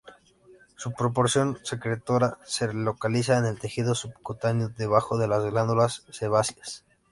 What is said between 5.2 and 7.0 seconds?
las glándulas sebáceas.